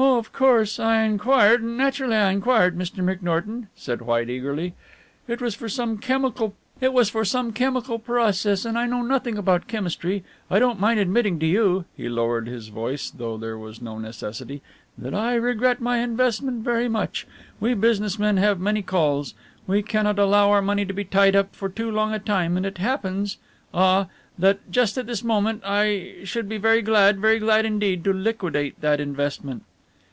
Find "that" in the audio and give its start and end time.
14.96-15.14, 24.38-24.70, 28.80-29.00